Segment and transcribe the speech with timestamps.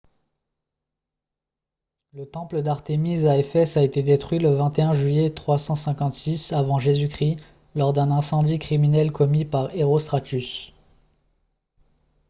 [2.13, 7.37] le temple d'artémis à ephèse a été détruit le 21 juillet 356 avant j.-c.
[7.75, 10.73] lors d'un incendie criminel commis par herostratus